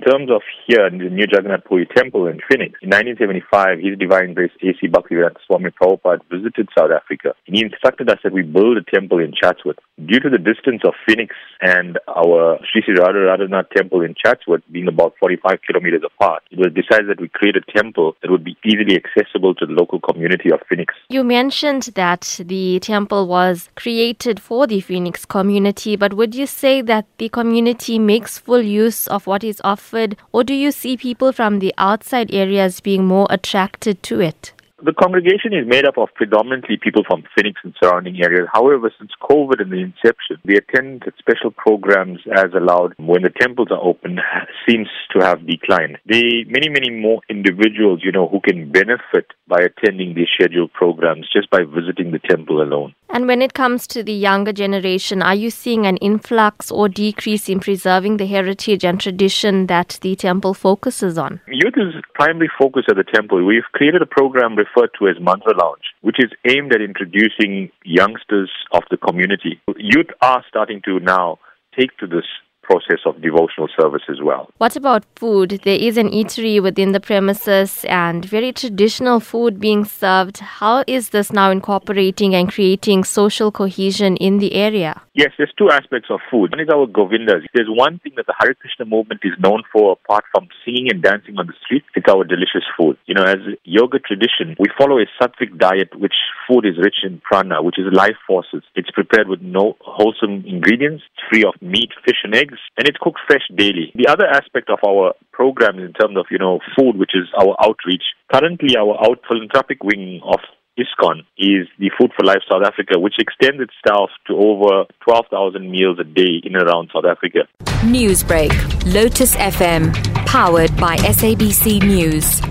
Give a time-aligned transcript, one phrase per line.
[0.00, 3.98] In terms of here in the New Jagannath Puri Temple in Phoenix, in 1975, His
[3.98, 4.88] Divine Grace A.C.
[4.88, 7.34] Bhaktivedanta Swami Prabhupada visited South Africa.
[7.44, 9.76] He instructed us that we build a temple in Chatsworth.
[9.98, 14.62] Due to the distance of Phoenix and our Sri Sri Radha Radhanath temple in Chatsworth
[14.72, 18.42] being about 45 kilometers apart, it was decided that we create a temple that would
[18.42, 20.94] be easily accessible to the local community of Phoenix.
[21.10, 26.80] You mentioned that the temple was created for the Phoenix community, but would you say
[26.80, 29.89] that the community makes full use of what is offered,
[30.32, 34.52] or do you see people from the outside areas being more attracted to it?
[34.82, 38.48] The congregation is made up of predominantly people from Phoenix and surrounding areas.
[38.50, 43.28] However, since COVID and the inception, the attendance at special programs as allowed when the
[43.28, 44.20] temples are open
[44.66, 45.98] seems to have declined.
[46.06, 51.28] The many, many more individuals, you know, who can benefit by attending these scheduled programs
[51.30, 52.94] just by visiting the temple alone.
[53.12, 57.48] And when it comes to the younger generation, are you seeing an influx or decrease
[57.48, 61.40] in preserving the heritage and tradition that the temple focuses on?
[61.48, 63.44] Youth is primary focus at the temple.
[63.44, 68.50] We've created a program referred to as Mantra Lounge, which is aimed at introducing youngsters
[68.72, 69.60] of the community.
[69.76, 71.40] Youth are starting to now
[71.76, 72.26] take to this
[72.62, 74.48] process of devotional service as well.
[74.58, 75.60] What about food?
[75.64, 80.38] There is an eatery within the premises and very traditional food being served.
[80.38, 85.02] How is this now incorporating and creating social cohesion in the area?
[85.20, 86.48] Yes, there's two aspects of food.
[86.50, 87.44] One is our Govindas.
[87.52, 91.02] There's one thing that the Hare Krishna movement is known for apart from singing and
[91.02, 91.84] dancing on the street.
[91.94, 92.96] It's our delicious food.
[93.04, 96.16] You know, as yoga tradition, we follow a sattvic diet which
[96.48, 98.62] food is rich in prana, which is life forces.
[98.74, 103.20] It's prepared with no wholesome ingredients, free of meat, fish and eggs, and it's cooked
[103.26, 103.92] fresh daily.
[103.94, 107.54] The other aspect of our program in terms of, you know, food, which is our
[107.60, 108.16] outreach.
[108.32, 110.40] Currently, our out philanthropic wing of
[110.80, 115.98] ISKCON is the Food for Life South Africa, which extends itself to over 12,000 meals
[116.00, 117.40] a day in and around South Africa.
[117.84, 118.52] Newsbreak,
[118.92, 119.92] Lotus FM,
[120.26, 122.49] powered by SABC News.